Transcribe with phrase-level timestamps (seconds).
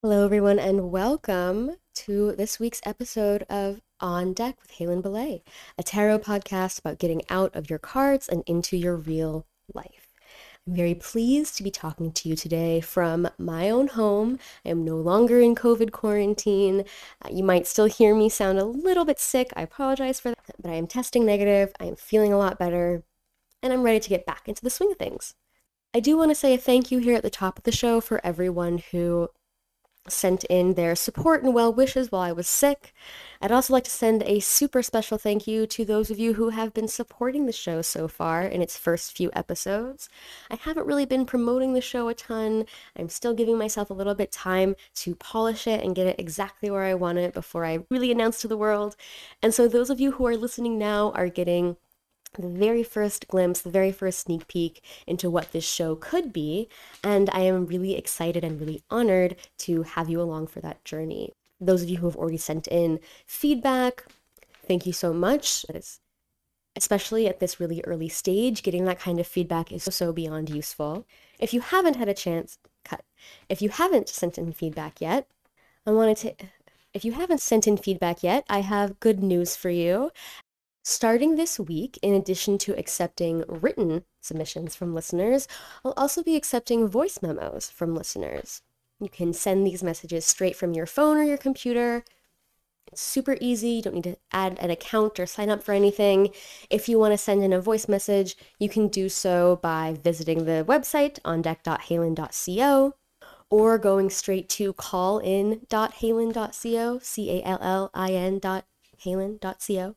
[0.00, 5.42] Hello, everyone, and welcome to this week's episode of On Deck with Haylin Belay,
[5.76, 10.06] a tarot podcast about getting out of your cards and into your real life.
[10.64, 14.38] I'm very pleased to be talking to you today from my own home.
[14.64, 16.84] I am no longer in COVID quarantine.
[17.24, 19.52] Uh, you might still hear me sound a little bit sick.
[19.56, 21.72] I apologize for that, but I am testing negative.
[21.80, 23.02] I am feeling a lot better,
[23.64, 25.34] and I'm ready to get back into the swing of things.
[25.92, 28.00] I do want to say a thank you here at the top of the show
[28.00, 29.30] for everyone who
[30.12, 32.92] sent in their support and well wishes while I was sick.
[33.40, 36.48] I'd also like to send a super special thank you to those of you who
[36.50, 40.08] have been supporting the show so far in its first few episodes.
[40.50, 42.66] I haven't really been promoting the show a ton.
[42.96, 46.70] I'm still giving myself a little bit time to polish it and get it exactly
[46.70, 48.96] where I want it before I really announce to the world.
[49.42, 51.76] And so those of you who are listening now are getting
[52.34, 56.68] the very first glimpse, the very first sneak peek into what this show could be.
[57.02, 61.32] And I am really excited and really honored to have you along for that journey.
[61.60, 64.04] Those of you who have already sent in feedback,
[64.66, 65.66] thank you so much.
[65.72, 66.00] Is,
[66.76, 71.04] especially at this really early stage, getting that kind of feedback is so beyond useful.
[71.38, 73.04] If you haven't had a chance, cut.
[73.48, 75.26] If you haven't sent in feedback yet,
[75.86, 76.34] I wanted to
[76.94, 80.10] if you haven't sent in feedback yet, I have good news for you.
[80.90, 85.46] Starting this week, in addition to accepting written submissions from listeners,
[85.84, 88.62] I'll also be accepting voice memos from listeners.
[88.98, 92.04] You can send these messages straight from your phone or your computer.
[92.90, 93.68] It's super easy.
[93.68, 96.30] You don't need to add an account or sign up for anything.
[96.70, 100.46] If you want to send in a voice message, you can do so by visiting
[100.46, 102.94] the website on deck.haylin.co
[103.50, 108.64] or going straight to callin.haylin.co, C-A-L-L-I-N dot
[109.04, 109.94] haylin.co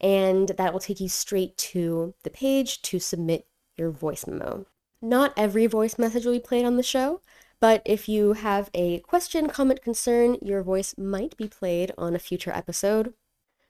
[0.00, 3.46] and that will take you straight to the page to submit
[3.76, 4.66] your voice memo.
[5.02, 7.20] Not every voice message will be played on the show,
[7.60, 12.18] but if you have a question, comment, concern, your voice might be played on a
[12.18, 13.14] future episode.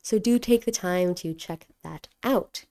[0.02, 2.64] So do take the time to check that out.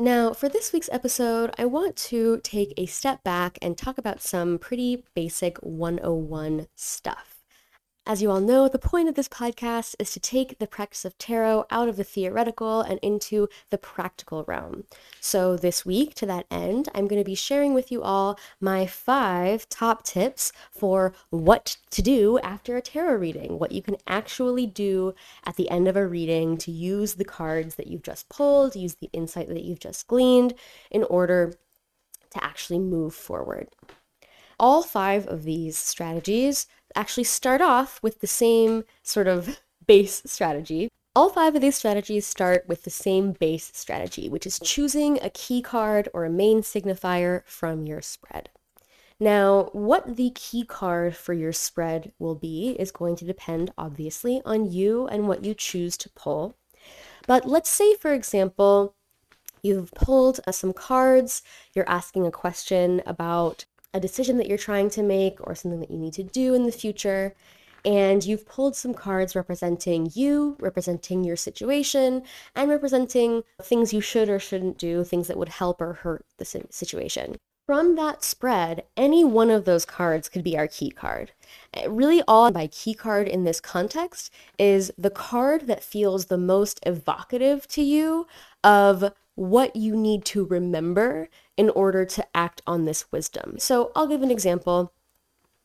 [0.00, 4.22] Now, for this week's episode, I want to take a step back and talk about
[4.22, 7.37] some pretty basic 101 stuff.
[8.08, 11.18] As you all know, the point of this podcast is to take the practice of
[11.18, 14.84] tarot out of the theoretical and into the practical realm.
[15.20, 18.86] So, this week, to that end, I'm going to be sharing with you all my
[18.86, 24.64] five top tips for what to do after a tarot reading, what you can actually
[24.64, 25.12] do
[25.44, 28.94] at the end of a reading to use the cards that you've just pulled, use
[28.94, 30.54] the insight that you've just gleaned
[30.90, 31.52] in order
[32.30, 33.68] to actually move forward.
[34.58, 36.66] All five of these strategies
[36.98, 40.88] actually start off with the same sort of base strategy.
[41.14, 45.30] All five of these strategies start with the same base strategy, which is choosing a
[45.30, 48.50] key card or a main signifier from your spread.
[49.20, 54.42] Now, what the key card for your spread will be is going to depend, obviously,
[54.44, 56.54] on you and what you choose to pull.
[57.26, 58.94] But let's say, for example,
[59.60, 61.42] you've pulled uh, some cards,
[61.74, 65.90] you're asking a question about a decision that you're trying to make or something that
[65.90, 67.34] you need to do in the future.
[67.84, 72.22] And you've pulled some cards representing you, representing your situation,
[72.54, 76.44] and representing things you should or shouldn't do, things that would help or hurt the
[76.44, 77.36] situation.
[77.68, 81.32] From that spread, any one of those cards could be our key card.
[81.74, 86.38] Eh, really, all by key card in this context is the card that feels the
[86.38, 88.26] most evocative to you
[88.64, 93.56] of what you need to remember in order to act on this wisdom.
[93.58, 94.94] So I'll give an example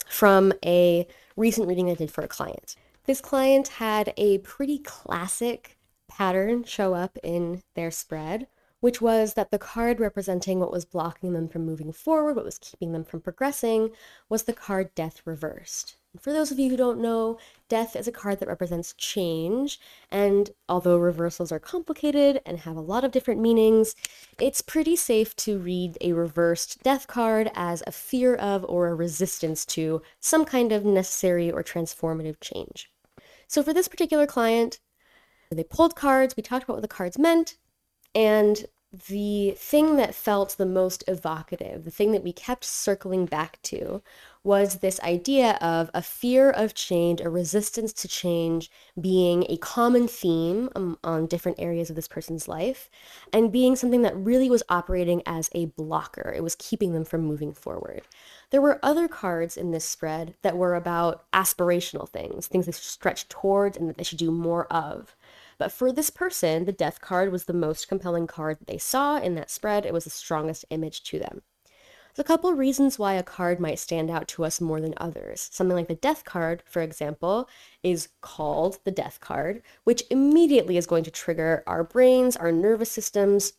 [0.08, 2.76] from a recent reading I did for a client.
[3.06, 5.78] This client had a pretty classic
[6.10, 8.48] pattern show up in their spread,
[8.80, 12.58] which was that the card representing what was blocking them from moving forward, what was
[12.58, 13.92] keeping them from progressing,
[14.30, 15.98] was the card Death Reversed.
[16.20, 19.80] For those of you who don't know, death is a card that represents change,
[20.12, 23.96] and although reversals are complicated and have a lot of different meanings,
[24.40, 28.96] it's pretty safe to read a reversed death card as a fear of or a
[28.96, 32.92] resistance to some kind of necessary or transformative change.
[33.48, 34.80] So for this particular client,
[35.50, 37.58] they pulled cards, we talked about what the cards meant,
[38.14, 43.60] and the thing that felt the most evocative, the thing that we kept circling back
[43.64, 44.04] to,
[44.44, 48.70] was this idea of a fear of change, a resistance to change
[49.00, 52.90] being a common theme um, on different areas of this person's life,
[53.32, 56.32] and being something that really was operating as a blocker.
[56.36, 58.04] It was keeping them from moving forward.
[58.52, 62.84] There were other cards in this spread that were about aspirational things, things they should
[62.84, 65.16] stretch towards and that they should do more of.
[65.58, 69.36] But for this person, the death card was the most compelling card they saw in
[69.36, 69.86] that spread.
[69.86, 71.42] It was the strongest image to them.
[72.16, 75.50] There's a couple reasons why a card might stand out to us more than others.
[75.52, 77.50] Something like the death card, for example,
[77.82, 82.92] is called the death card, which immediately is going to trigger our brains, our nervous
[82.92, 83.54] systems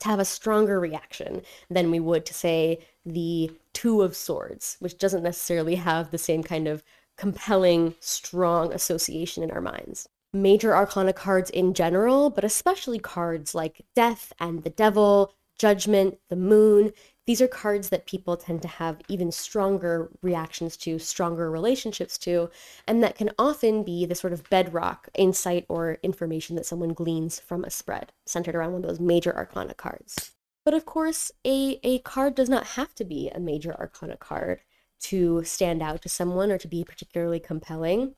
[0.00, 4.98] to have a stronger reaction than we would to, say, the Two of Swords, which
[4.98, 6.82] doesn't necessarily have the same kind of
[7.16, 10.08] compelling, strong association in our minds.
[10.34, 16.36] Major arcana cards in general, but especially cards like Death and the Devil, Judgment, the
[16.36, 16.92] Moon,
[17.26, 22.50] these are cards that people tend to have even stronger reactions to, stronger relationships to,
[22.86, 27.40] and that can often be the sort of bedrock insight or information that someone gleans
[27.40, 30.32] from a spread centered around one of those major arcana cards.
[30.64, 34.60] But of course, a, a card does not have to be a major arcana card
[35.00, 38.14] to stand out to someone or to be particularly compelling.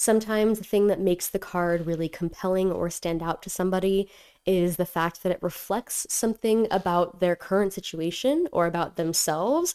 [0.00, 4.08] Sometimes the thing that makes the card really compelling or stand out to somebody
[4.46, 9.74] is the fact that it reflects something about their current situation or about themselves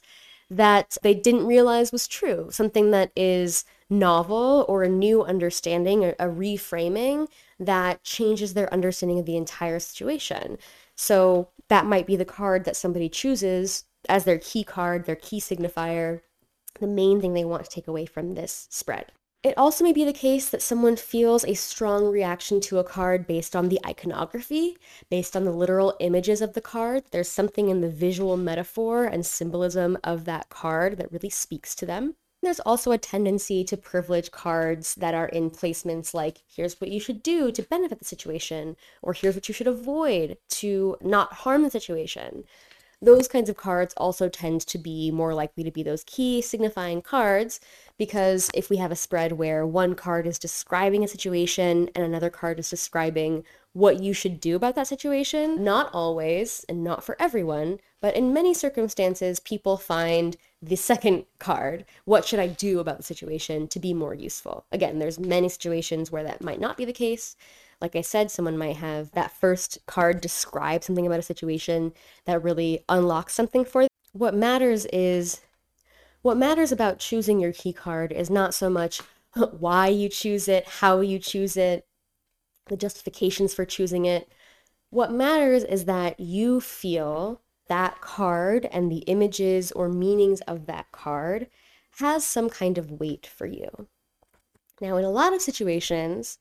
[0.50, 6.16] that they didn't realize was true, something that is novel or a new understanding, a,
[6.18, 7.27] a reframing
[7.60, 10.57] that changes their understanding of the entire situation.
[10.95, 15.39] So that might be the card that somebody chooses as their key card, their key
[15.39, 16.22] signifier,
[16.80, 19.12] the main thing they want to take away from this spread.
[19.45, 23.27] It also may be the case that someone feels a strong reaction to a card
[23.27, 24.75] based on the iconography,
[25.12, 27.03] based on the literal images of the card.
[27.12, 31.86] There's something in the visual metaphor and symbolism of that card that really speaks to
[31.86, 32.15] them.
[32.42, 37.00] There's also a tendency to privilege cards that are in placements like, here's what you
[37.00, 41.62] should do to benefit the situation, or here's what you should avoid to not harm
[41.62, 42.45] the situation
[43.06, 47.02] those kinds of cards also tend to be more likely to be those key signifying
[47.02, 47.60] cards
[47.98, 52.30] because if we have a spread where one card is describing a situation and another
[52.30, 53.44] card is describing
[53.74, 58.34] what you should do about that situation, not always and not for everyone, but in
[58.34, 63.80] many circumstances, people find the second card, what should I do about the situation, to
[63.80, 64.66] be more useful.
[64.72, 67.36] Again, there's many situations where that might not be the case,
[67.86, 71.94] like I said, someone might have that first card describe something about a situation
[72.26, 73.90] that really unlocks something for them.
[74.12, 75.42] What matters is
[76.24, 79.02] what matters about choosing your key card is not so much
[79.60, 81.86] why you choose it, how you choose it,
[82.70, 84.28] the justifications for choosing it.
[84.90, 90.92] What matters is that you feel that card and the images or meanings of that
[90.92, 91.50] card
[92.00, 93.88] has some kind of weight for you.
[94.82, 96.40] Now, in a lot of situations,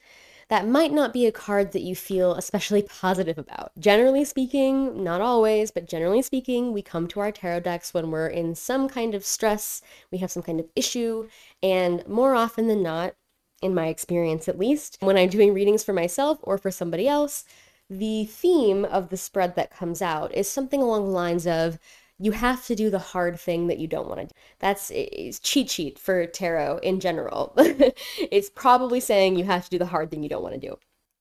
[0.48, 3.72] that might not be a card that you feel especially positive about.
[3.78, 8.28] Generally speaking, not always, but generally speaking, we come to our tarot decks when we're
[8.28, 11.28] in some kind of stress, we have some kind of issue,
[11.62, 13.14] and more often than not,
[13.62, 17.44] in my experience at least, when I'm doing readings for myself or for somebody else,
[17.88, 21.78] the theme of the spread that comes out is something along the lines of
[22.18, 24.32] you have to do the hard thing that you don't want to do.
[24.60, 27.52] That's it's cheat sheet for tarot in general.
[27.56, 30.76] it's probably saying you have to do the hard thing you don't want to do.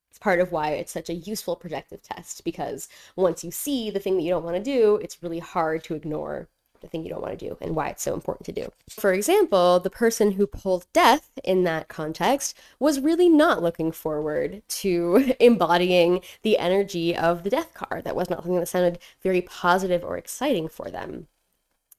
[0.09, 3.99] It's part of why it's such a useful projective test because once you see the
[3.99, 6.49] thing that you don't want to do, it's really hard to ignore
[6.83, 8.71] the thing you don't want to do and why it's so important to do.
[8.89, 14.61] For example, the person who pulled death in that context was really not looking forward
[14.67, 18.03] to embodying the energy of the death card.
[18.03, 21.27] That was not something that sounded very positive or exciting for them.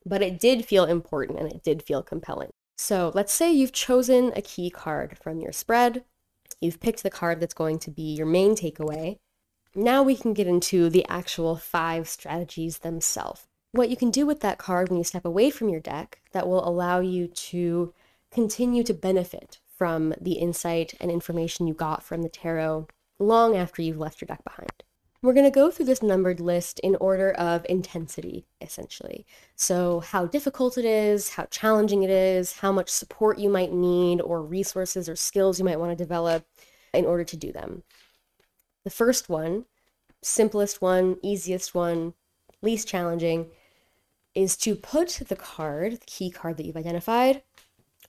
[0.07, 2.51] But it did feel important and it did feel compelling.
[2.77, 6.05] So let's say you've chosen a key card from your spread.
[6.61, 9.19] You've picked the card that's going to be your main takeaway.
[9.75, 14.39] Now we can get into the actual five strategies themselves what you can do with
[14.41, 17.93] that card when you step away from your deck that will allow you to
[18.31, 22.87] continue to benefit from the insight and information you got from the tarot
[23.19, 24.85] long after you've left your deck behind.
[25.23, 29.27] We're going to go through this numbered list in order of intensity, essentially.
[29.57, 34.21] So, how difficult it is, how challenging it is, how much support you might need,
[34.21, 36.45] or resources or skills you might want to develop
[36.93, 37.83] in order to do them.
[38.85, 39.65] The first one,
[40.23, 42.15] simplest one, easiest one,
[42.63, 43.47] least challenging,
[44.35, 47.43] is to put the card, the key card that you've identified,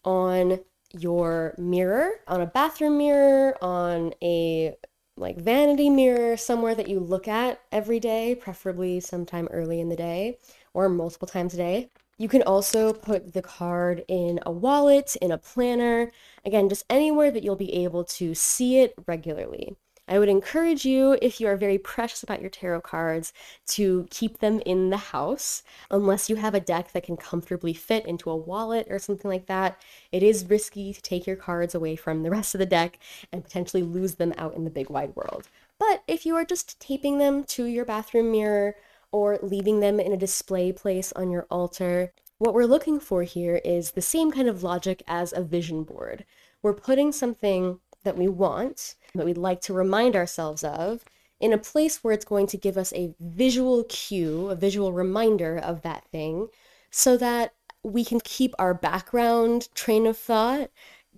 [0.03, 0.60] on
[0.98, 4.75] your mirror, on a bathroom mirror, on a
[5.17, 9.96] like vanity mirror, somewhere that you look at every day, preferably sometime early in the
[9.96, 10.38] day
[10.74, 11.89] or multiple times a day.
[12.17, 16.12] You can also put the card in a wallet, in a planner,
[16.46, 19.75] again, just anywhere that you'll be able to see it regularly.
[20.07, 23.33] I would encourage you, if you are very precious about your tarot cards,
[23.67, 25.63] to keep them in the house.
[25.89, 29.47] Unless you have a deck that can comfortably fit into a wallet or something like
[29.47, 29.81] that,
[30.12, 33.00] it is risky to take your cards away from the rest of the deck
[33.31, 35.50] and potentially lose them out in the big wide world.
[35.79, 38.75] But if you are just taping them to your bathroom mirror
[39.15, 42.12] or leaving them in a display place on your altar.
[42.38, 46.25] What we're looking for here is the same kind of logic as a vision board.
[46.62, 51.03] We're putting something that we want, that we'd like to remind ourselves of,
[51.39, 55.57] in a place where it's going to give us a visual cue, a visual reminder
[55.57, 56.48] of that thing,
[56.91, 57.53] so that
[57.84, 60.69] we can keep our background train of thought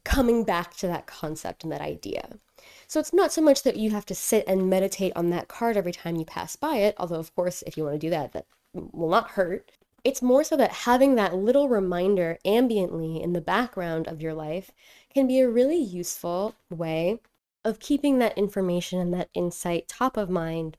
[0.04, 2.40] coming back to that concept and that idea.
[2.88, 5.78] So it's not so much that you have to sit and meditate on that card
[5.78, 8.34] every time you pass by it, although, of course, if you want to do that,
[8.34, 9.72] that will not hurt.
[10.04, 14.72] It's more so that having that little reminder ambiently in the background of your life
[15.14, 17.20] can be a really useful way
[17.68, 20.78] of keeping that information and that insight top of mind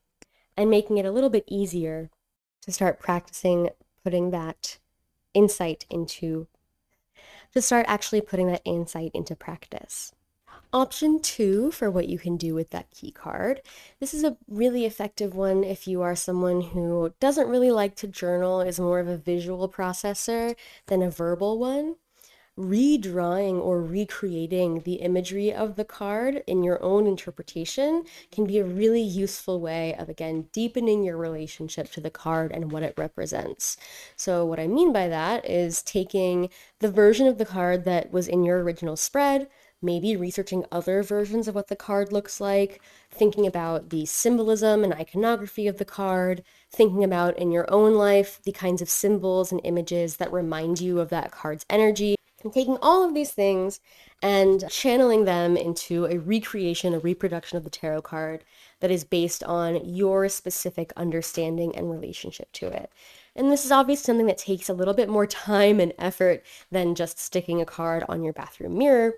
[0.56, 2.08] and making it a little bit easier
[2.62, 3.68] to start practicing
[4.02, 4.78] putting that
[5.34, 6.46] insight into
[7.52, 10.12] to start actually putting that insight into practice.
[10.72, 13.60] Option two for what you can do with that key card.
[14.00, 18.06] This is a really effective one if you are someone who doesn't really like to
[18.06, 21.96] journal, is more of a visual processor than a verbal one.
[22.58, 28.64] Redrawing or recreating the imagery of the card in your own interpretation can be a
[28.64, 33.76] really useful way of, again, deepening your relationship to the card and what it represents.
[34.16, 36.50] So, what I mean by that is taking
[36.80, 39.48] the version of the card that was in your original spread
[39.80, 44.92] maybe researching other versions of what the card looks like, thinking about the symbolism and
[44.92, 49.60] iconography of the card, thinking about in your own life the kinds of symbols and
[49.64, 53.80] images that remind you of that card's energy, and taking all of these things
[54.22, 58.44] and channeling them into a recreation, a reproduction of the tarot card
[58.80, 62.92] that is based on your specific understanding and relationship to it.
[63.34, 66.94] And this is obviously something that takes a little bit more time and effort than
[66.94, 69.14] just sticking a card on your bathroom mirror.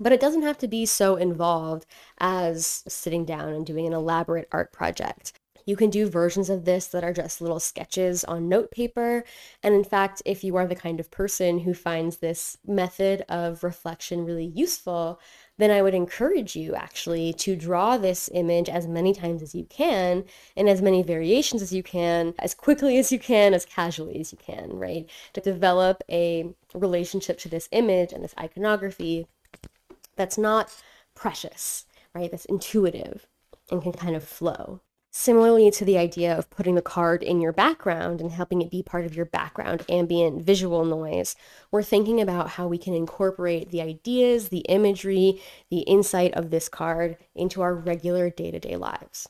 [0.00, 1.86] But it doesn't have to be so involved
[2.18, 5.32] as sitting down and doing an elaborate art project.
[5.64, 9.24] You can do versions of this that are just little sketches on note paper.
[9.62, 13.64] And in fact, if you are the kind of person who finds this method of
[13.64, 15.20] reflection really useful,
[15.56, 19.64] then I would encourage you actually to draw this image as many times as you
[19.64, 20.24] can,
[20.56, 24.32] in as many variations as you can, as quickly as you can, as casually as
[24.32, 25.08] you can, right?
[25.32, 29.26] To develop a relationship to this image and this iconography
[30.16, 30.74] that's not
[31.14, 32.30] precious, right?
[32.30, 33.26] That's intuitive
[33.70, 34.80] and can kind of flow.
[35.16, 38.82] Similarly to the idea of putting the card in your background and helping it be
[38.82, 41.36] part of your background ambient visual noise,
[41.70, 45.40] we're thinking about how we can incorporate the ideas, the imagery,
[45.70, 49.28] the insight of this card into our regular day to day lives.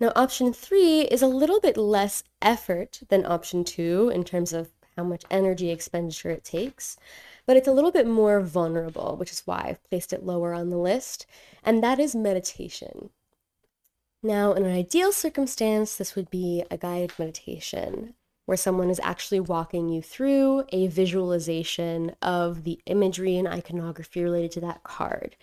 [0.00, 4.70] Now, option three is a little bit less effort than option two in terms of
[4.96, 6.96] how much energy expenditure it takes,
[7.44, 10.70] but it's a little bit more vulnerable, which is why I've placed it lower on
[10.70, 11.26] the list,
[11.62, 13.10] and that is meditation.
[14.22, 18.14] Now, in an ideal circumstance, this would be a guided meditation
[18.46, 24.50] where someone is actually walking you through a visualization of the imagery and iconography related
[24.52, 25.36] to that card.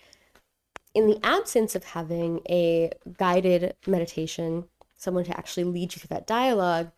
[0.92, 4.64] In the absence of having a guided meditation,
[4.96, 6.90] someone to actually lead you through that dialogue,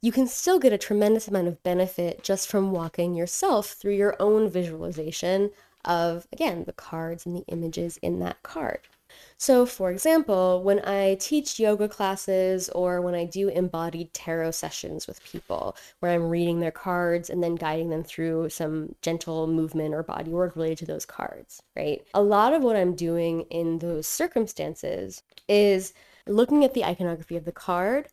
[0.00, 4.16] you can still get a tremendous amount of benefit just from walking yourself through your
[4.18, 5.50] own visualization
[5.84, 8.80] of, again, the cards and the images in that card.
[9.36, 15.06] So, for example, when I teach yoga classes or when I do embodied tarot sessions
[15.06, 19.94] with people where I'm reading their cards and then guiding them through some gentle movement
[19.94, 22.04] or body work related to those cards, right?
[22.14, 25.94] A lot of what I'm doing in those circumstances is
[26.26, 28.08] looking at the iconography of the card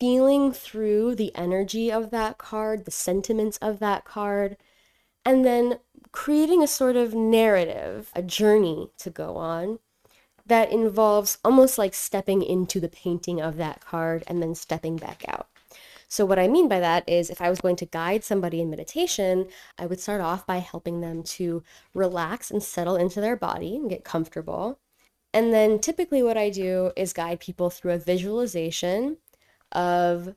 [0.00, 4.56] feeling through the energy of that card, the sentiments of that card,
[5.24, 5.78] and then
[6.10, 9.78] creating a sort of narrative, a journey to go on
[10.46, 15.24] that involves almost like stepping into the painting of that card and then stepping back
[15.28, 15.48] out.
[16.08, 18.68] So, what I mean by that is if I was going to guide somebody in
[18.68, 21.62] meditation, I would start off by helping them to
[21.94, 24.78] relax and settle into their body and get comfortable.
[25.32, 29.16] And then typically, what I do is guide people through a visualization
[29.72, 30.34] of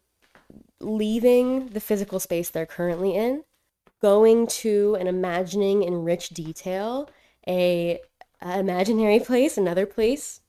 [0.80, 3.44] leaving the physical space they're currently in,
[4.02, 7.10] going to and imagining in rich detail
[7.48, 8.00] a,
[8.42, 10.42] a imaginary place, another place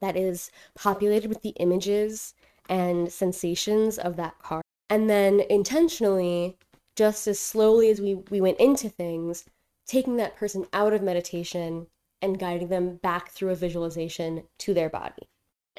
[0.00, 2.34] that is populated with the images
[2.68, 4.62] and sensations of that car.
[4.88, 6.56] And then intentionally,
[6.96, 9.44] just as slowly as we, we went into things,
[9.86, 11.86] taking that person out of meditation
[12.22, 15.29] and guiding them back through a visualization to their body.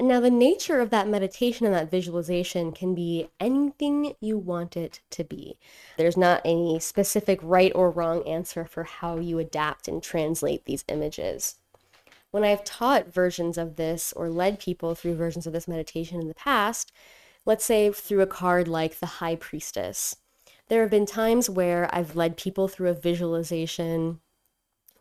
[0.02, 5.00] Now, the nature of that meditation and that visualization can be anything you want it
[5.10, 5.58] to be.
[5.96, 10.84] There's not any specific right or wrong answer for how you adapt and translate these
[10.88, 11.56] images.
[12.32, 16.28] When I've taught versions of this or led people through versions of this meditation in
[16.28, 16.92] the past,
[17.44, 20.14] Let's say through a card like the High Priestess.
[20.68, 24.20] There have been times where I've led people through a visualization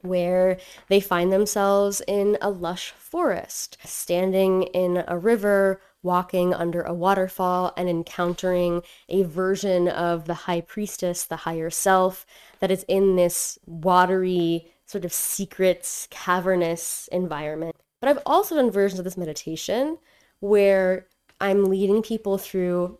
[0.01, 6.93] where they find themselves in a lush forest, standing in a river, walking under a
[6.93, 12.25] waterfall, and encountering a version of the high priestess, the higher self,
[12.60, 17.75] that is in this watery, sort of secret, cavernous environment.
[18.00, 19.98] But I've also done versions of this meditation
[20.39, 21.08] where
[21.39, 23.00] I'm leading people through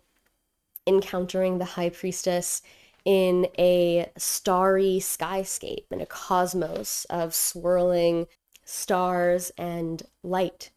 [0.86, 2.62] encountering the high priestess
[3.04, 8.26] in a starry skyscape, in a cosmos of swirling
[8.64, 10.70] stars and light.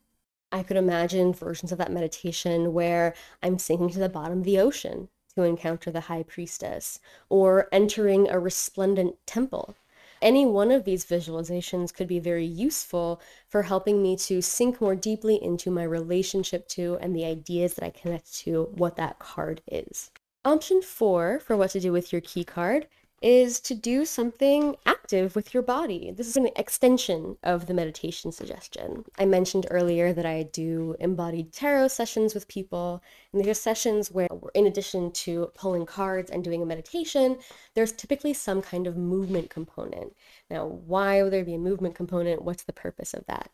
[0.51, 3.13] I could imagine versions of that meditation where
[3.43, 8.29] I'm sinking to the bottom of the ocean to encounter the high priestess, or entering
[8.29, 9.75] a resplendent temple.
[10.21, 14.95] Any one of these visualizations could be very useful for helping me to sink more
[14.95, 19.61] deeply into my relationship to and the ideas that I connect to what that card
[19.67, 20.09] is.
[20.45, 22.85] Option four for what to do with your key card
[23.19, 26.11] is to do something active with your body.
[26.11, 29.05] This is an extension of the meditation suggestion.
[29.17, 33.01] I mentioned earlier that I do embodied tarot sessions with people,
[33.33, 37.39] and these are sessions where, in addition to pulling cards and doing a meditation,
[37.73, 40.15] there's typically some kind of movement component.
[40.51, 42.43] Now, why would there be a movement component?
[42.43, 43.49] What's the purpose of that?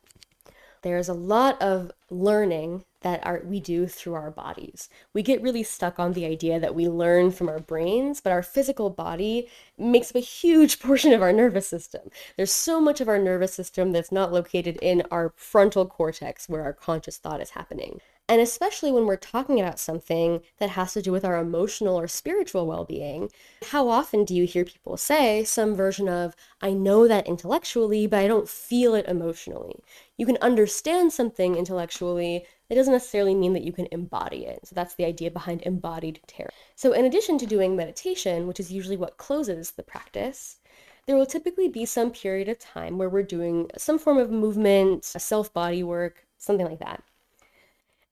[0.82, 4.90] There's a lot of learning that our, we do through our bodies.
[5.14, 8.44] We get really stuck on the idea that we learn from our brains, but our
[8.44, 12.10] physical body makes up a huge portion of our nervous system.
[12.38, 16.64] There's so much of our nervous system that's not located in our frontal cortex where
[16.64, 18.02] our conscious thought is happening.
[18.32, 22.08] And especially when we're talking about something that has to do with our emotional or
[22.08, 23.30] spiritual well being,
[23.72, 28.20] how often do you hear people say some version of, I know that intellectually, but
[28.20, 29.84] I don't feel it emotionally?
[30.16, 34.66] You can understand something intellectually, it doesn't necessarily mean that you can embody it.
[34.66, 36.52] So that's the idea behind embodied tarot.
[36.76, 40.62] So, in addition to doing meditation, which is usually what closes the practice,
[41.06, 45.04] there will typically be some period of time where we're doing some form of movement,
[45.04, 47.04] self body work, something like that.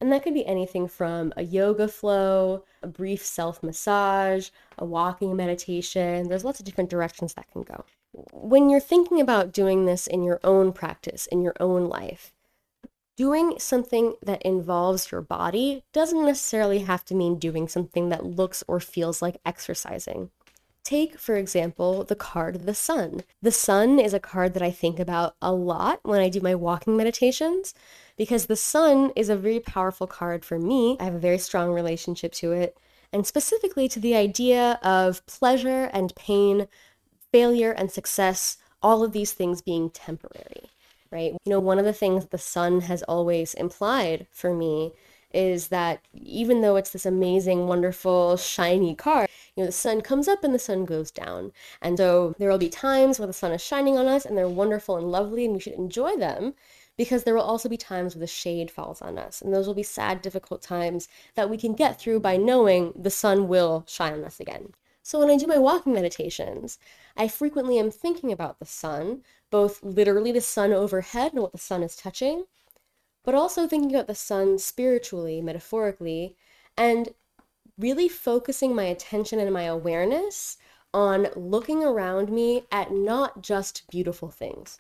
[0.02, 5.38] And that could be anything from a yoga flow, a brief self massage, a walking
[5.38, 6.28] meditation.
[6.28, 7.86] There's lots of different directions that can go.
[8.34, 12.34] When you're thinking about doing this in your own practice, in your own life,
[13.20, 18.64] doing something that involves your body doesn't necessarily have to mean doing something that looks
[18.66, 20.30] or feels like exercising.
[20.86, 23.24] Take, for example, the card the sun.
[23.42, 26.56] The sun is a card that I think about a lot when I do my
[26.56, 27.74] walking meditations
[28.16, 30.96] because the sun is a very powerful card for me.
[30.98, 32.78] I have a very strong relationship to it,
[33.12, 36.70] and specifically to the idea of pleasure and pain,
[37.34, 40.70] failure and success, all of these things being temporary,
[41.12, 41.34] right?
[41.46, 44.94] You know, one of the things the sun has always implied for me
[45.32, 50.28] is that even though it's this amazing, wonderful, shiny car, you know, the sun comes
[50.28, 51.52] up and the sun goes down.
[51.82, 54.50] And so there will be times where the sun is shining on us and they're
[54.50, 56.54] wonderful and lovely and we should enjoy them
[56.98, 59.42] because there will also be times where the shade falls on us.
[59.42, 63.10] And those will be sad, difficult times that we can get through by knowing the
[63.10, 64.74] sun will shine on us again.
[65.10, 66.78] So when I do my walking meditations,
[67.18, 71.58] I frequently am thinking about the sun, both literally the sun overhead and what the
[71.58, 72.44] sun is touching,
[73.24, 76.36] but also thinking about the sun spiritually, metaphorically,
[76.78, 77.16] and
[77.76, 80.58] really focusing my attention and my awareness
[80.94, 84.80] on looking around me at not just beautiful things.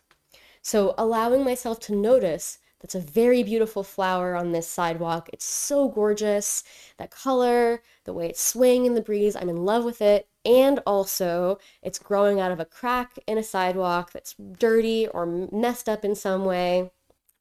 [0.61, 5.29] So allowing myself to notice that's a very beautiful flower on this sidewalk.
[5.33, 6.63] It's so gorgeous.
[6.97, 10.27] That color, the way it's swaying in the breeze, I'm in love with it.
[10.45, 15.89] And also, it's growing out of a crack in a sidewalk that's dirty or messed
[15.89, 16.91] up in some way.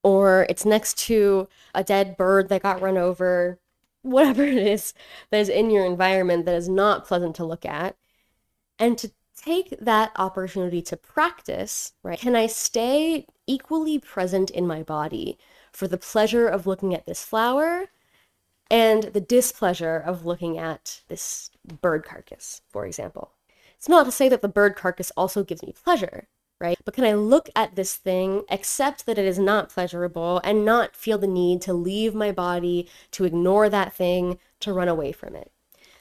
[0.03, 3.61] Or it's next to a dead bird that got run over.
[4.03, 4.95] Whatever it is
[5.31, 7.97] that is in your environment that is not pleasant to look at.
[8.79, 12.19] And to take that opportunity to practice, right?
[12.19, 15.39] Can I stay equally present in my body
[15.73, 17.87] for the pleasure of looking at this flower
[18.71, 23.33] and the displeasure of looking at this bird carcass, for example?
[23.77, 26.29] It's not to say that the bird carcass also gives me pleasure,
[26.61, 26.79] right?
[26.85, 30.97] But can I look at this thing, accept that it is not pleasurable, and not
[30.97, 35.37] feel the need to leave my body, to ignore that thing, to run away from
[35.37, 35.53] it?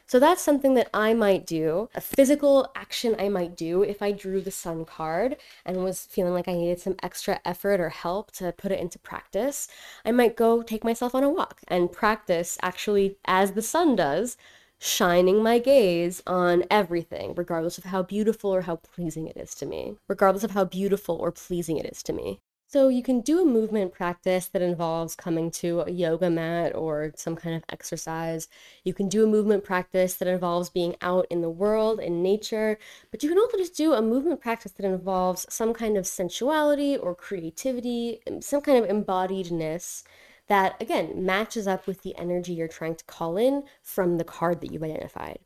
[0.10, 4.13] So that's something that I might do, a physical action I might do if I
[4.13, 8.32] drew the sun card and was feeling like I needed some extra effort or help
[8.34, 9.67] to put it into practice.
[10.06, 14.38] I might go take myself on a walk and practice actually as the sun does,
[14.80, 19.65] shining my gaze on everything, regardless of how beautiful or how pleasing it is to
[19.65, 19.98] me.
[20.08, 22.39] Regardless of how beautiful or pleasing it is to me.
[22.69, 27.13] So you can do a movement practice that involves coming to a yoga mat or
[27.15, 28.49] some kind of exercise.
[28.84, 32.77] You can do a movement practice that involves being out in the world, in nature,
[33.10, 36.97] but you can also just do a movement practice that involves some kind of sensuality
[36.97, 40.03] or creativity, um, some kind of embodiedness
[40.47, 44.60] that, again, matches up with the energy you're trying to call in from the card
[44.60, 45.39] that you've identified.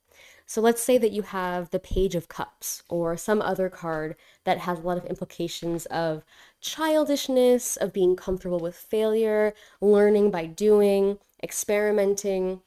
[0.51, 4.57] So let's say that you have the Page of Cups or some other card that
[4.57, 6.25] has a lot of implications of
[6.61, 12.61] childishness, of being comfortable with failure, learning by doing, experimenting,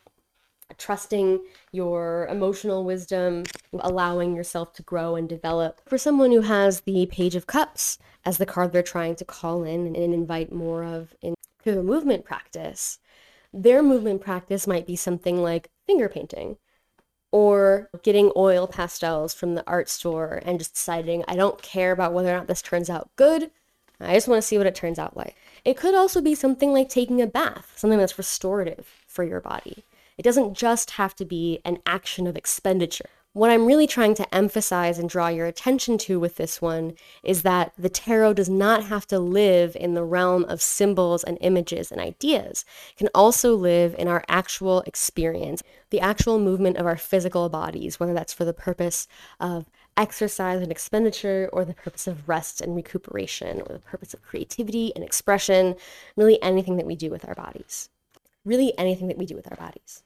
[0.79, 1.41] trusting
[1.73, 3.45] your emotional wisdom,
[3.79, 5.81] allowing yourself to grow and develop.
[5.87, 9.65] For someone who has the Page of Cups as the card they're trying to call
[9.65, 12.99] in and invite more of into their movement practice,
[13.53, 16.57] their movement practice might be something like finger painting
[17.31, 22.13] or getting oil pastels from the art store and just deciding I don't care about
[22.13, 23.51] whether or not this turns out good.
[24.01, 25.37] I just want to see what it turns out like.
[25.65, 29.85] It could also be something like taking a bath, something that's restorative for your body.
[30.19, 33.09] It doesn't just have to be an action of expenditure.
[33.33, 37.43] What I'm really trying to emphasize and draw your attention to with this one is
[37.43, 41.91] that the tarot does not have to live in the realm of symbols and images
[41.91, 42.65] and ideas.
[42.93, 47.99] It can also live in our actual experience, the actual movement of our physical bodies,
[47.99, 49.09] whether that's for the purpose
[49.41, 54.23] of exercise and expenditure or the purpose of rest and recuperation or the purpose of
[54.23, 55.77] creativity and expression,
[56.17, 57.89] really anything that we do with our bodies.
[58.45, 60.03] Really anything that we do with our bodies.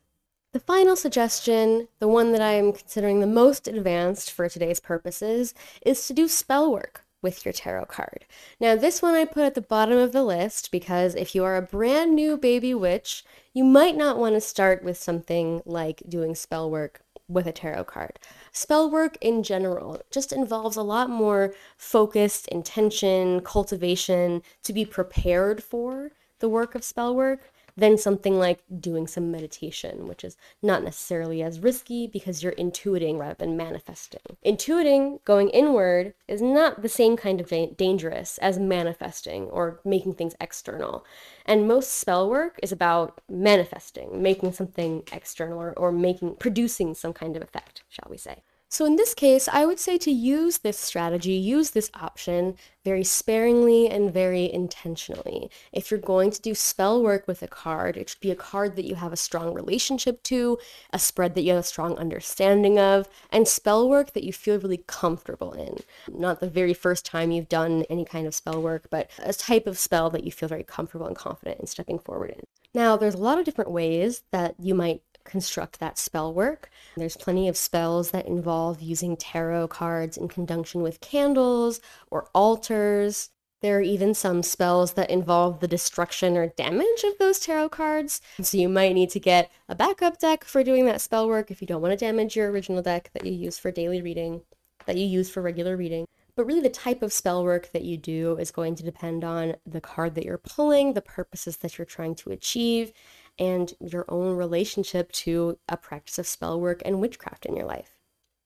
[0.52, 6.06] The final suggestion, the one that I'm considering the most advanced for today's purposes, is
[6.06, 8.24] to do spell work with your tarot card.
[8.60, 11.56] Now, this one I put at the bottom of the list because if you are
[11.56, 16.34] a brand new baby witch, you might not want to start with something like doing
[16.34, 18.18] spell work with a tarot card.
[18.52, 25.62] Spell work in general just involves a lot more focused intention, cultivation to be prepared
[25.62, 26.10] for
[26.40, 31.42] the work of spell work than something like doing some meditation, which is not necessarily
[31.42, 34.36] as risky because you're intuiting rather than manifesting.
[34.44, 40.14] Intuiting, going inward, is not the same kind of da- dangerous as manifesting or making
[40.14, 41.04] things external.
[41.46, 47.12] And most spell work is about manifesting, making something external or, or making producing some
[47.12, 48.42] kind of effect, shall we say.
[48.70, 53.02] So in this case, I would say to use this strategy, use this option very
[53.02, 55.50] sparingly and very intentionally.
[55.72, 58.76] If you're going to do spell work with a card, it should be a card
[58.76, 60.58] that you have a strong relationship to,
[60.92, 64.58] a spread that you have a strong understanding of, and spell work that you feel
[64.58, 65.78] really comfortable in.
[66.06, 69.66] Not the very first time you've done any kind of spell work, but a type
[69.66, 72.40] of spell that you feel very comfortable and confident in stepping forward in.
[72.74, 76.70] Now, there's a lot of different ways that you might construct that spell work.
[76.96, 83.30] There's plenty of spells that involve using tarot cards in conjunction with candles or altars.
[83.60, 88.20] There are even some spells that involve the destruction or damage of those tarot cards.
[88.40, 91.60] So you might need to get a backup deck for doing that spell work if
[91.60, 94.42] you don't want to damage your original deck that you use for daily reading,
[94.86, 96.06] that you use for regular reading.
[96.36, 99.56] But really, the type of spell work that you do is going to depend on
[99.66, 102.92] the card that you're pulling, the purposes that you're trying to achieve,
[103.38, 107.98] and your own relationship to a practice of spell work and witchcraft in your life.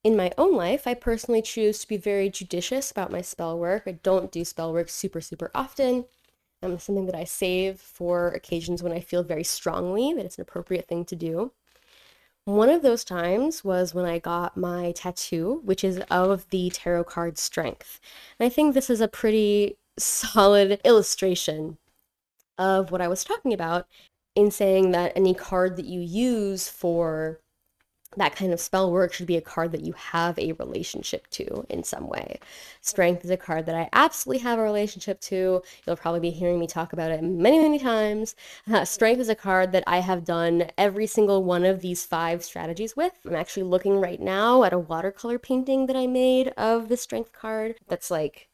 [0.05, 3.85] In my own life, I personally choose to be very judicious about my spell work.
[3.87, 6.07] I don't do spell work super, super often.
[6.63, 10.43] Um, something that I save for occasions when I feel very strongly that it's an
[10.43, 11.53] appropriate thing to do.
[12.45, 17.05] One of those times was when I got my tattoo, which is of the tarot
[17.05, 18.01] card strength.
[18.39, 21.79] And I think this is a pretty solid illustration
[22.59, 23.87] of what I was talking about
[24.35, 27.40] in saying that any card that you use for
[28.16, 31.64] that kind of spell work should be a card that you have a relationship to
[31.68, 32.38] in some way.
[32.81, 35.62] Strength is a card that I absolutely have a relationship to.
[35.87, 38.35] You'll probably be hearing me talk about it many, many times.
[38.71, 42.45] Uh, strength is a card that I have done every single one of these five
[42.45, 43.12] strategies with.
[43.27, 47.33] I'm actually looking right now at a watercolor painting that I made of the strength
[47.33, 48.49] card that's like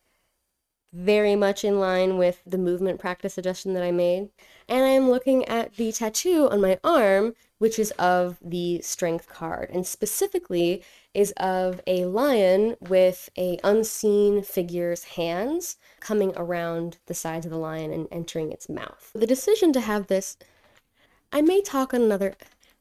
[0.93, 4.31] very much in line with the movement practice suggestion that I made.
[4.69, 9.71] And I'm looking at the tattoo on my arm, which is of the strength card,
[9.71, 17.45] and specifically is of a lion with a unseen figure's hands coming around the sides
[17.45, 19.11] of the lion and entering its mouth.
[19.15, 20.37] The decision to have this,
[21.33, 22.35] I may talk on another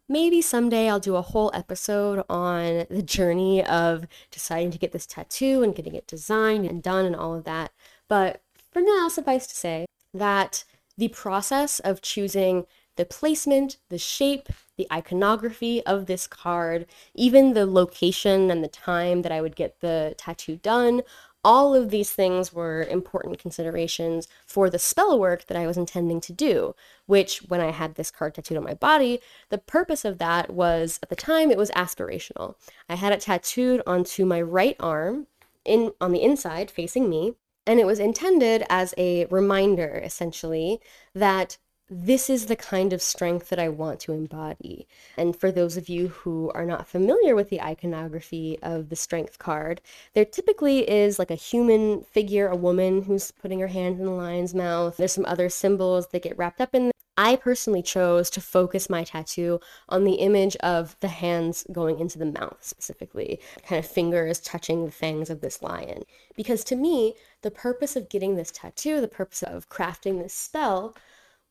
[0.10, 5.06] maybe someday I'll do a whole episode on the journey of deciding to get this
[5.06, 7.72] tattoo and getting it designed and done and all of that.
[8.08, 8.42] But
[8.72, 10.64] for now, suffice to say that
[10.98, 12.66] the process of choosing
[12.96, 19.22] the placement, the shape, the iconography of this card, even the location and the time
[19.22, 21.04] that I would get the tattoo done,
[21.44, 26.20] all of these things were important considerations for the spell work that I was intending
[26.22, 30.18] to do, which when I had this card tattooed on my body, the purpose of
[30.18, 32.56] that was at the time it was aspirational.
[32.90, 35.28] I had it tattooed onto my right arm
[35.64, 37.36] in on the inside facing me,
[37.68, 40.80] and it was intended as a reminder essentially
[41.14, 41.58] that
[41.90, 44.88] this is the kind of strength that I want to embody.
[45.16, 49.40] And for those of you who are not familiar with the iconography of the strength
[49.40, 49.80] card,
[50.14, 54.12] there typically is like a human figure, a woman who's putting her hand in the
[54.12, 54.98] lion's mouth.
[54.98, 59.04] There's some other symbols that get wrapped up in I personally chose to focus my
[59.04, 64.40] tattoo on the image of the hands going into the mouth specifically, kind of fingers
[64.40, 66.04] touching the fangs of this lion.
[66.36, 70.96] Because to me, the purpose of getting this tattoo, the purpose of crafting this spell,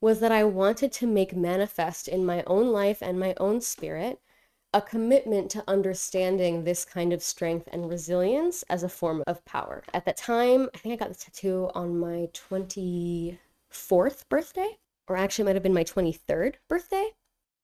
[0.01, 4.21] was that I wanted to make manifest in my own life and my own spirit
[4.75, 9.83] a commitment to understanding this kind of strength and resilience as a form of power.
[9.95, 14.77] At that time, I think I got the tattoo on my 24th birthday,
[15.09, 17.13] or actually, it might have been my 23rd birthday.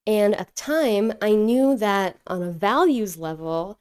[0.07, 3.79] And at the time, I knew that on a values level,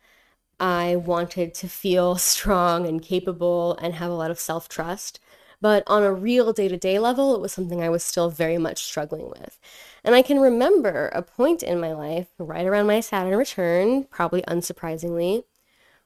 [0.62, 5.20] I wanted to feel strong and capable and have a lot of self trust.
[5.60, 8.58] But on a real day to day level, it was something I was still very
[8.58, 9.60] much struggling with.
[10.04, 14.42] And I can remember a point in my life, right around my Saturn return, probably
[14.44, 15.44] unsurprisingly,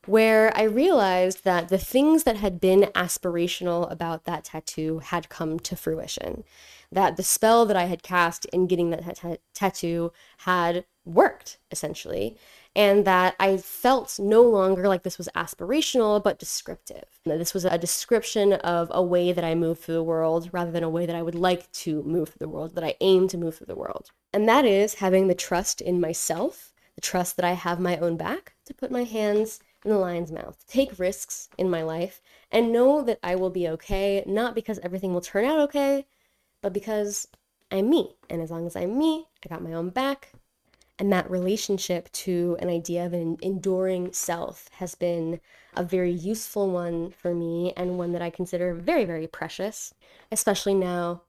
[0.06, 5.58] where I realized that the things that had been aspirational about that tattoo had come
[5.60, 6.44] to fruition.
[6.92, 12.38] That the spell that I had cast in getting that t- tattoo had worked, essentially
[12.76, 17.06] and that I felt no longer like this was aspirational but descriptive.
[17.24, 20.84] This was a description of a way that I move through the world rather than
[20.84, 23.38] a way that I would like to move through the world, that I aim to
[23.38, 24.12] move through the world.
[24.34, 28.18] And that is having the trust in myself, the trust that I have my own
[28.18, 32.74] back to put my hands in the lion's mouth, take risks in my life, and
[32.74, 36.08] know that I will be okay, not because everything will turn out okay,
[36.62, 37.28] but because
[37.72, 38.16] I'm me.
[38.30, 40.34] And as long as I'm me, I got my own back,
[40.98, 45.40] and that relationship to an idea of an enduring self has been
[45.76, 49.94] a very useful one for me and one that I consider very, very precious,
[50.32, 51.24] especially now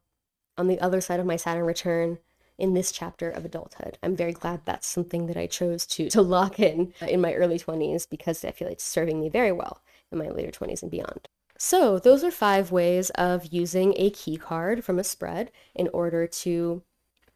[0.57, 2.17] on the other side of my Saturn return
[2.57, 3.97] in this chapter of adulthood.
[4.01, 7.33] I'm very glad that's something that I chose to to lock in uh, in my
[7.33, 10.89] early 20s because I feel it's serving me very well in my later 20s and
[10.89, 11.27] beyond.
[11.59, 16.27] So, those are five ways of using a key card from a spread in order
[16.27, 16.83] to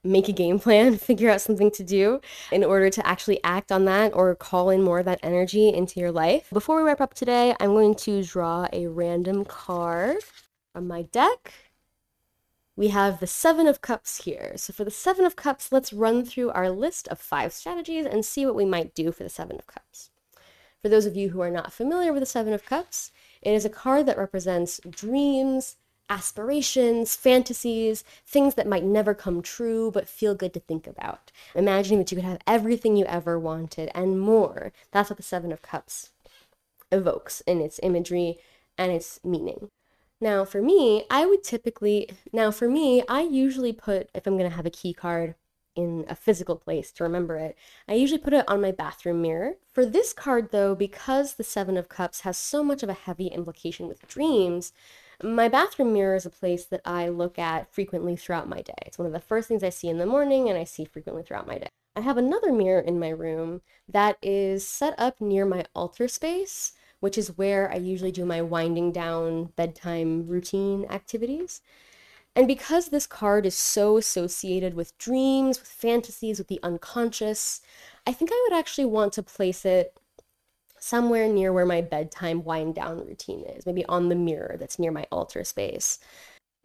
[0.04, 3.86] make a game plan, figure out something to do in order to actually act on
[3.86, 6.50] that or call in more of that energy into your life.
[6.52, 10.18] Before we wrap up today, I'm going to draw a random card
[10.74, 11.54] from my deck.
[12.76, 14.54] We have the Seven of Cups here.
[14.56, 18.26] So for the Seven of Cups, let's run through our list of five strategies and
[18.26, 20.10] see what we might do for the Seven of Cups.
[20.82, 23.12] For those of you who are not familiar with the Seven of Cups,
[23.42, 25.78] it is a card that represents dreams,
[26.12, 31.32] aspirations, fantasies, things that might never come true but feel good to think about.
[31.56, 34.74] Imagining that you could have everything you ever wanted and more.
[34.92, 36.10] That's what the Seven of Cups
[36.92, 38.40] evokes in its imagery
[38.78, 39.70] and its meaning.
[40.20, 44.50] Now, for me, I would typically, now for me, I usually put, if I'm going
[44.50, 45.36] to have a key card
[45.78, 49.54] in a physical place to remember it, I usually put it on my bathroom mirror.
[49.72, 53.28] For this card, though, because the Seven of Cups has so much of a heavy
[53.28, 54.74] implication with dreams,
[55.24, 58.74] my bathroom mirror is a place that I look at frequently throughout my day.
[58.86, 61.24] It's one of the first things I see in the morning and I see frequently
[61.24, 61.68] throughout my day.
[61.96, 66.74] I have another mirror in my room that is set up near my altar space,
[67.00, 71.62] which is where I usually do my winding down bedtime routine activities.
[72.36, 77.62] And because this card is so associated with dreams, with fantasies, with the unconscious,
[78.08, 80.00] I think I would actually want to place it
[80.82, 84.92] somewhere near where my bedtime wind down routine is, maybe on the mirror that's near
[84.92, 86.00] my altar space.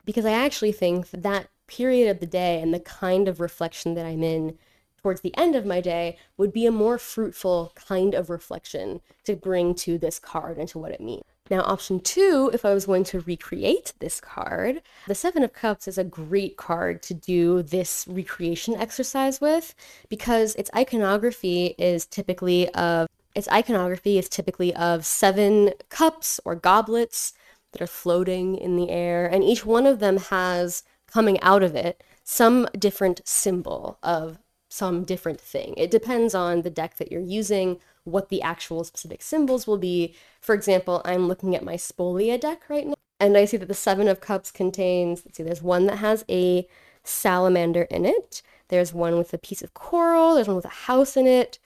[0.05, 4.07] Because I actually think that period of the day and the kind of reflection that
[4.07, 4.57] I'm in
[5.02, 9.37] towards the end of my day would be a more fruitful kind of reflection to
[9.37, 11.22] bring to this card and to what it means.
[11.48, 15.87] Now, option two, if I was going to recreate this card, the Seven of Cups
[15.87, 19.74] is a great card to do this recreation exercise with
[20.09, 27.35] because its iconography is typically of its iconography is typically of seven cups or goblets
[27.72, 31.77] that are floating in the air, and each one of them has coming out of
[31.77, 35.75] it some different symbol of some different thing.
[35.77, 40.14] It depends on the deck that you're using, what the actual specific symbols will be.
[40.40, 43.75] For example, I'm looking at my Spolia deck right now, and I see that the
[43.75, 46.66] Seven of Cups contains, let's see, there's one that has a
[47.05, 48.42] salamander in it.
[48.68, 50.35] There's one with a piece of coral.
[50.35, 51.59] There's one with a house in it.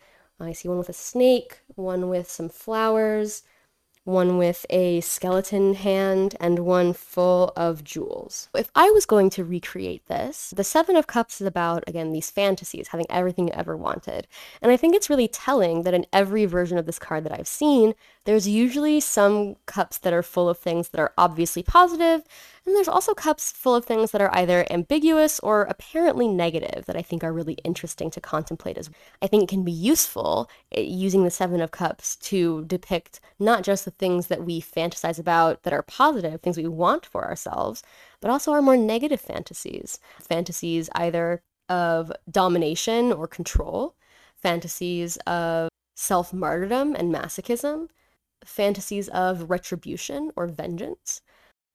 [0.49, 3.43] I see one with a snake, one with some flowers,
[4.05, 8.49] one with a skeleton hand, and one full of jewels.
[8.55, 12.31] If I was going to recreate this, the Seven of Cups is about, again, these
[12.31, 14.27] fantasies, having everything you ever wanted.
[14.63, 17.47] And I think it's really telling that in every version of this card that I've
[17.47, 22.23] seen, there's usually some cups that are full of things that are obviously positive,
[22.67, 26.97] and there's also cups full of things that are either ambiguous or apparently negative that
[26.97, 28.97] I think are really interesting to contemplate as well.
[29.23, 33.63] I think it can be useful eh, using the Seven of Cups to depict not
[33.63, 37.83] just the things that we fantasize about that are positive, things we want for ourselves,
[38.21, 39.99] but also our more negative fantasies.
[40.21, 43.95] Fantasies either of domination or control,
[44.37, 47.89] fantasies of self martyrdom and masochism,
[48.45, 51.23] fantasies of retribution or vengeance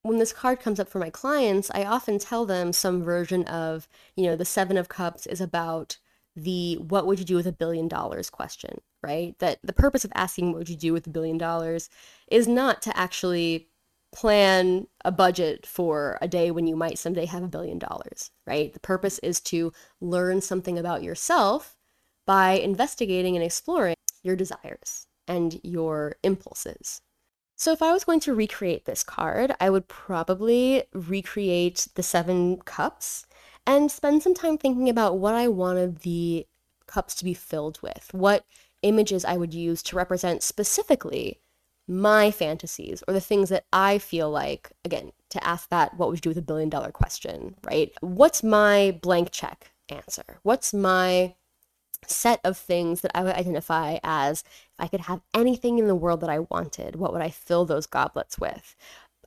[0.06, 3.88] when this card comes up for my clients, I often tell them some version of,
[4.14, 5.98] you know, the Seven of Cups is about
[6.34, 9.38] the what would you do with a billion dollars question, right?
[9.38, 11.88] That the purpose of asking what would you do with a billion dollars
[12.28, 13.68] is not to actually
[14.14, 18.72] plan a budget for a day when you might someday have a billion dollars, right?
[18.72, 21.76] The purpose is to learn something about yourself
[22.26, 27.00] by investigating and exploring your desires and your impulses,
[27.56, 32.58] so if I was going to recreate this card, I would probably recreate the seven
[32.58, 33.26] cups
[33.66, 36.46] and spend some time thinking about what I wanted the
[36.86, 38.44] cups to be filled with, what
[38.82, 41.40] images I would use to represent specifically
[41.88, 46.18] my fantasies or the things that I feel like, again, to ask that, what would
[46.18, 47.92] you do with a billion dollar question, right?
[48.00, 50.40] What's my blank check answer?
[50.42, 51.34] What's my
[52.10, 55.94] set of things that I would identify as if I could have anything in the
[55.94, 58.76] world that I wanted, what would I fill those goblets with?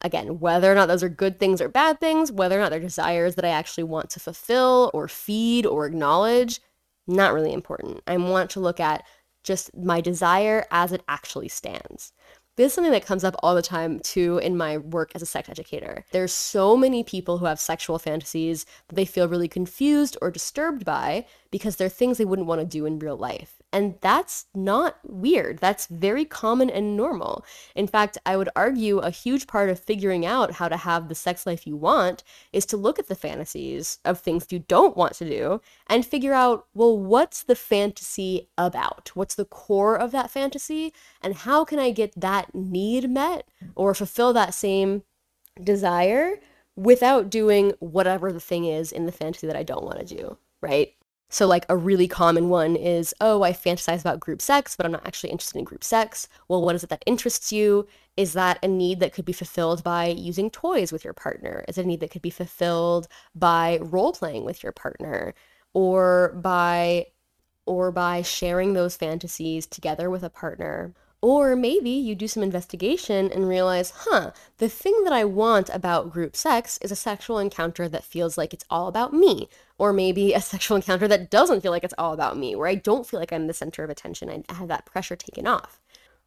[0.01, 2.79] Again, whether or not those are good things or bad things, whether or not they're
[2.79, 6.61] desires that I actually want to fulfill or feed or acknowledge,
[7.05, 8.01] not really important.
[8.07, 9.03] I want to look at
[9.43, 12.13] just my desire as it actually stands.
[12.60, 15.26] This is something that comes up all the time too in my work as a
[15.26, 16.04] sex educator.
[16.12, 20.84] There's so many people who have sexual fantasies that they feel really confused or disturbed
[20.84, 23.59] by because they're things they wouldn't want to do in real life.
[23.71, 25.60] And that's not weird.
[25.60, 27.45] That's very common and normal.
[27.75, 31.15] In fact, I would argue a huge part of figuring out how to have the
[31.15, 35.13] sex life you want is to look at the fantasies of things you don't want
[35.15, 39.12] to do and figure out, well, what's the fantasy about?
[39.13, 40.91] What's the core of that fantasy?
[41.21, 45.03] And how can I get that need met or fulfill that same
[45.63, 46.39] desire
[46.75, 50.38] without doing whatever the thing is in the fantasy that I don't want to do,
[50.62, 50.93] right?
[51.29, 54.91] So, like, a really common one is, oh, I fantasize about group sex, but I'm
[54.91, 56.27] not actually interested in group sex.
[56.47, 57.87] Well, what is it that interests you?
[58.17, 61.63] Is that a need that could be fulfilled by using toys with your partner?
[61.67, 65.35] Is it a need that could be fulfilled by role playing with your partner?
[65.73, 67.07] Or by
[67.65, 73.29] or by sharing those fantasies together with a partner or maybe you do some investigation
[73.32, 77.89] and realize, huh, the thing that I want about group sex is a sexual encounter
[77.89, 79.49] that feels like it's all about me.
[79.77, 82.75] Or maybe a sexual encounter that doesn't feel like it's all about me, where I
[82.75, 84.45] don't feel like I'm the center of attention.
[84.47, 85.82] I have that pressure taken off.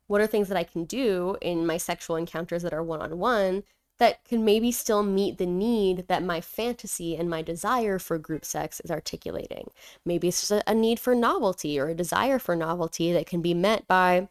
[0.09, 3.19] What are things that I can do in my sexual encounters that are one on
[3.19, 3.63] one
[3.99, 8.45] that can maybe still meet the need that my fantasy and my desire for group
[8.45, 9.71] sex is articulating?
[10.05, 13.41] Maybe it's just a, a need for novelty or a desire for novelty that can
[13.41, 14.29] be met by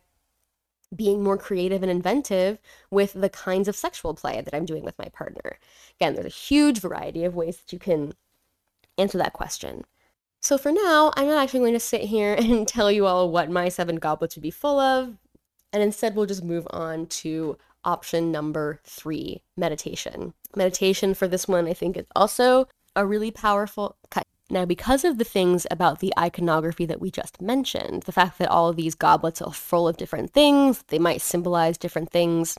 [0.95, 4.97] being more creative and inventive with the kinds of sexual play that I'm doing with
[4.97, 5.58] my partner.
[5.99, 8.13] Again, there's a huge variety of ways that you can
[8.97, 9.86] answer that question.
[10.41, 13.49] So for now, I'm not actually going to sit here and tell you all what
[13.49, 15.17] my seven goblets would be full of,
[15.73, 20.34] and instead we'll just move on to option number three, meditation.
[20.56, 23.95] Meditation for this one, I think, is also a really powerful.
[24.52, 28.50] Now, because of the things about the iconography that we just mentioned, the fact that
[28.50, 32.58] all of these goblets are full of different things, they might symbolize different things,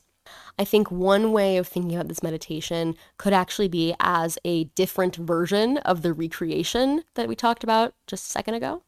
[0.59, 5.17] I think one way of thinking about this meditation could actually be as a different
[5.17, 8.83] version of the recreation that we talked about just a second ago.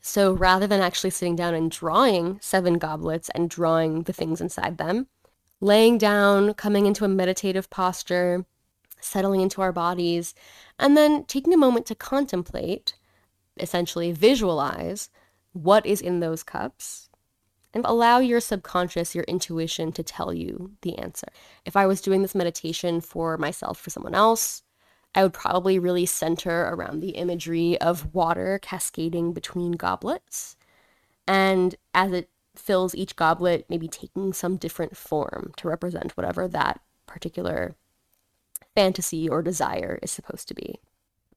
[0.00, 4.76] So rather than actually sitting down and drawing seven goblets and drawing the things inside
[4.76, 5.06] them,
[5.60, 8.44] laying down, coming into a meditative posture,
[9.02, 10.34] settling into our bodies,
[10.78, 12.94] and then taking a moment to contemplate,
[13.58, 15.10] essentially visualize
[15.52, 17.10] what is in those cups
[17.74, 21.28] and allow your subconscious, your intuition to tell you the answer.
[21.64, 24.62] If I was doing this meditation for myself, for someone else,
[25.14, 30.56] I would probably really center around the imagery of water cascading between goblets.
[31.26, 36.80] And as it fills each goblet, maybe taking some different form to represent whatever that
[37.06, 37.76] particular
[38.74, 40.80] fantasy or desire is supposed to be.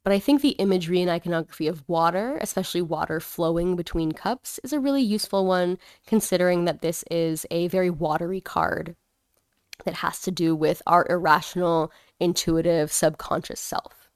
[0.03, 4.71] But I think the imagery and iconography of water, especially water flowing between cups, is
[4.71, 8.95] a really useful one considering that this is a very watery card
[9.83, 14.11] that has to do with our irrational, intuitive, subconscious self.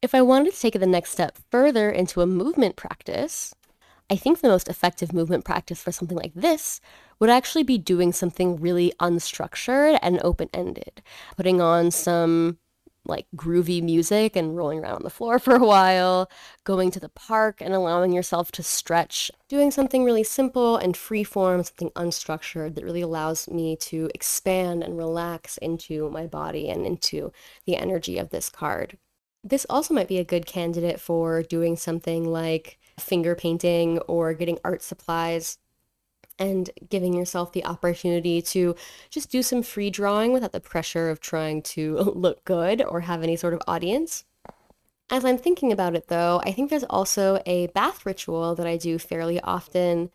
[0.00, 3.54] If I wanted to take it the next step further into a movement practice,
[4.08, 6.80] I think the most effective movement practice for something like this
[7.20, 11.02] would actually be doing something really unstructured and open ended,
[11.36, 12.58] putting on some
[13.08, 16.30] like groovy music and rolling around on the floor for a while,
[16.64, 21.24] going to the park and allowing yourself to stretch, doing something really simple and free
[21.24, 26.86] form, something unstructured that really allows me to expand and relax into my body and
[26.86, 27.32] into
[27.66, 28.98] the energy of this card.
[29.42, 34.58] This also might be a good candidate for doing something like finger painting or getting
[34.64, 35.58] art supplies
[36.38, 38.74] and giving yourself the opportunity to
[39.10, 43.22] just do some free drawing without the pressure of trying to look good or have
[43.22, 44.24] any sort of audience.
[45.10, 48.76] As I'm thinking about it though, I think there's also a bath ritual that I
[48.76, 50.10] do fairly often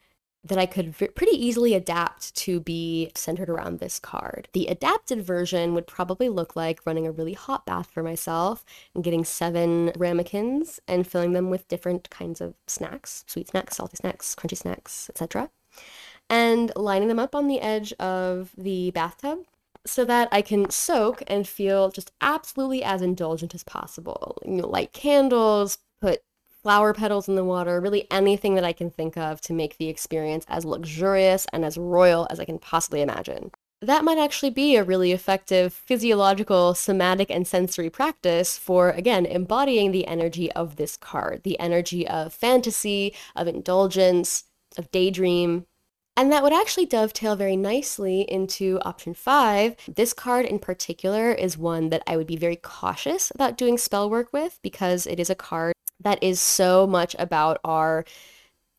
[0.45, 4.49] that I could v- pretty easily adapt to be centered around this card.
[4.51, 9.05] The adapted version would probably look like running a really hot bath for myself and
[9.05, 14.35] getting seven ramekins and filling them with different kinds of snacks, sweet snacks, salty snacks,
[14.35, 15.49] crunchy snacks, etc
[16.29, 19.39] and lining them up on the edge of the bathtub
[19.85, 24.37] so that I can soak and feel just absolutely as indulgent as possible.
[24.45, 26.21] You know, light candles, put
[26.61, 29.89] flower petals in the water, really anything that I can think of to make the
[29.89, 33.51] experience as luxurious and as royal as I can possibly imagine.
[33.81, 39.91] That might actually be a really effective physiological, somatic, and sensory practice for, again, embodying
[39.91, 44.45] the energy of this card the energy of fantasy, of indulgence,
[44.77, 45.65] of daydream,
[46.15, 49.75] and that would actually dovetail very nicely into option five.
[49.87, 54.09] This card in particular is one that I would be very cautious about doing spell
[54.09, 58.05] work with because it is a card that is so much about our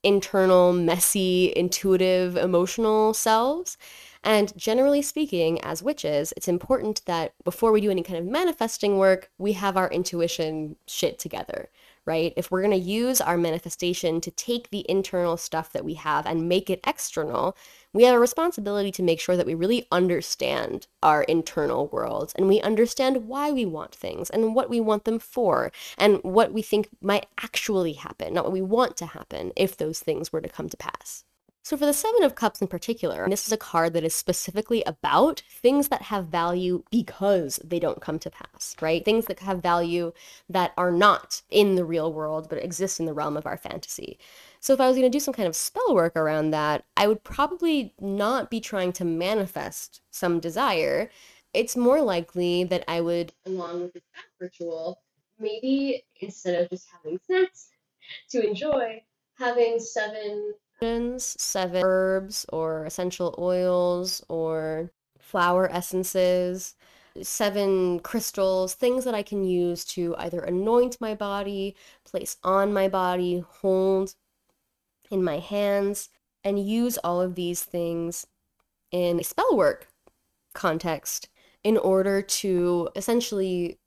[0.03, 3.77] internal, messy, intuitive, emotional selves.
[4.23, 8.97] And generally speaking, as witches, it's important that before we do any kind of manifesting
[8.97, 11.69] work, we have our intuition shit together
[12.05, 12.33] right?
[12.37, 16.25] If we're going to use our manifestation to take the internal stuff that we have
[16.25, 17.57] and make it external,
[17.93, 22.47] we have a responsibility to make sure that we really understand our internal world and
[22.47, 26.61] we understand why we want things and what we want them for and what we
[26.61, 30.49] think might actually happen, not what we want to happen if those things were to
[30.49, 31.23] come to pass.
[31.65, 34.83] So for the Seven of Cups in particular, this is a card that is specifically
[34.83, 39.03] about things that have value because they don't come to pass, right?
[39.03, 40.13] Things that have value
[40.47, 44.19] that are not in the real world but exist in the realm of our fantasy.
[44.59, 47.07] So if I was going to do some kind of spell work around that, I
[47.07, 51.09] would probably not be trying to manifest some desire.
[51.51, 55.01] It's more likely that I would, along with the bath ritual,
[55.39, 57.69] maybe instead of just having snacks
[58.29, 59.01] to enjoy,
[59.39, 66.75] having seven seven herbs or essential oils or flower essences,
[67.21, 72.87] seven crystals, things that I can use to either anoint my body, place on my
[72.87, 74.15] body, hold
[75.09, 76.09] in my hands,
[76.43, 78.27] and use all of these things
[78.91, 79.87] in a spell work
[80.53, 81.29] context
[81.63, 83.79] in order to essentially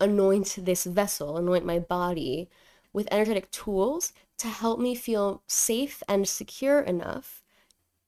[0.00, 2.48] anoint this vessel, anoint my body
[2.96, 7.42] with energetic tools to help me feel safe and secure enough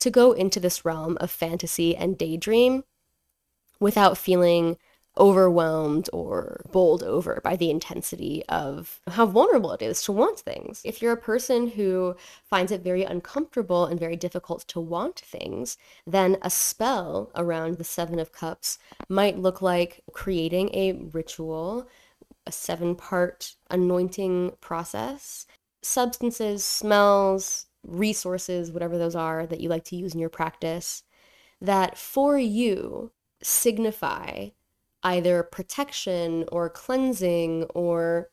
[0.00, 2.82] to go into this realm of fantasy and daydream
[3.78, 4.78] without feeling
[5.18, 10.80] overwhelmed or bowled over by the intensity of how vulnerable it is to want things.
[10.84, 15.76] If you're a person who finds it very uncomfortable and very difficult to want things,
[16.06, 18.78] then a spell around the Seven of Cups
[19.08, 21.86] might look like creating a ritual,
[22.48, 25.46] a seven part anointing process.
[25.82, 31.04] Substances, smells, resources, whatever those are that you like to use in your practice,
[31.60, 34.48] that for you signify
[35.02, 38.30] either protection or cleansing or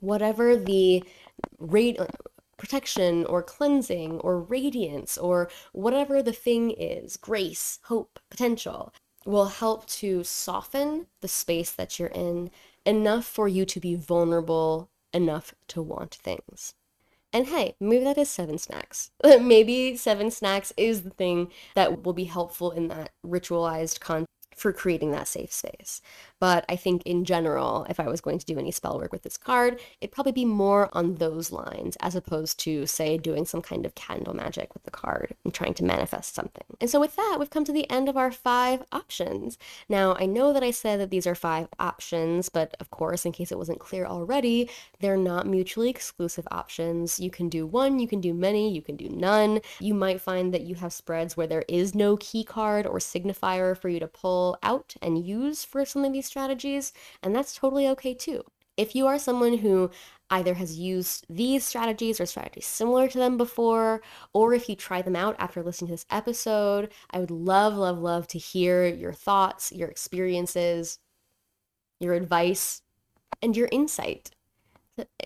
[0.00, 1.02] whatever the
[1.58, 1.98] rate
[2.58, 8.92] protection or cleansing or radiance or whatever the thing is grace hope potential
[9.24, 12.50] will help to soften the space that you're in
[12.90, 16.74] enough for you to be vulnerable enough to want things.
[17.32, 19.12] And hey, maybe that is seven snacks.
[19.24, 24.72] maybe seven snacks is the thing that will be helpful in that ritualized context for
[24.72, 26.02] creating that safe space.
[26.38, 29.22] But I think in general, if I was going to do any spell work with
[29.22, 33.60] this card, it'd probably be more on those lines as opposed to, say, doing some
[33.60, 36.64] kind of candle magic with the card and trying to manifest something.
[36.80, 39.58] And so with that, we've come to the end of our five options.
[39.88, 43.32] Now, I know that I said that these are five options, but of course, in
[43.32, 47.20] case it wasn't clear already, they're not mutually exclusive options.
[47.20, 49.60] You can do one, you can do many, you can do none.
[49.78, 53.76] You might find that you have spreads where there is no key card or signifier
[53.76, 54.06] for you to
[54.62, 56.92] out and use for some of these strategies,
[57.22, 58.44] and that's totally okay too.
[58.76, 59.90] If you are someone who
[60.30, 64.00] either has used these strategies or strategies similar to them before,
[64.32, 67.98] or if you try them out after listening to this episode, I would love, love,
[67.98, 71.00] love to hear your thoughts, your experiences,
[71.98, 72.82] your advice,
[73.42, 74.30] and your insight.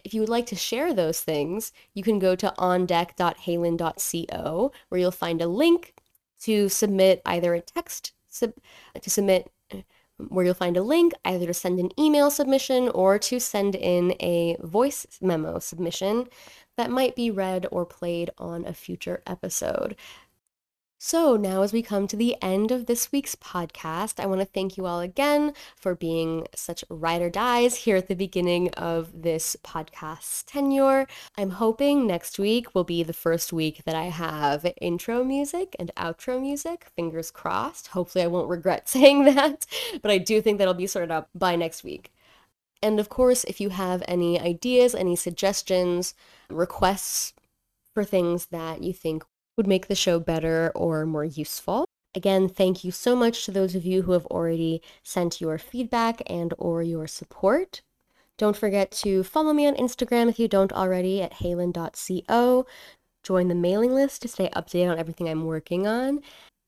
[0.02, 5.10] If you would like to share those things, you can go to ondeck.haylin.co where you'll
[5.10, 5.94] find a link
[6.40, 8.55] to submit either a text sub-
[9.01, 9.51] to submit
[10.28, 14.14] where you'll find a link either to send an email submission or to send in
[14.20, 16.28] a voice memo submission
[16.76, 19.97] that might be read or played on a future episode.
[20.99, 24.47] So, now as we come to the end of this week's podcast, I want to
[24.47, 29.22] thank you all again for being such ride or dies here at the beginning of
[29.22, 31.07] this podcast's tenure.
[31.36, 35.92] I'm hoping next week will be the first week that I have intro music and
[35.97, 36.86] outro music.
[36.97, 37.88] Fingers crossed.
[37.88, 39.66] Hopefully, I won't regret saying that,
[40.01, 42.12] but I do think that'll be sorted out by next week.
[42.82, 46.14] And of course, if you have any ideas, any suggestions,
[46.49, 47.34] requests
[47.92, 49.24] for things that you think
[49.57, 51.86] would make the show better or more useful.
[52.14, 56.22] Again, thank you so much to those of you who have already sent your feedback
[56.26, 57.82] and or your support.
[58.36, 62.66] Don't forget to follow me on Instagram if you don't already at haylin.co.
[63.22, 66.20] Join the mailing list to stay updated on everything I'm working on.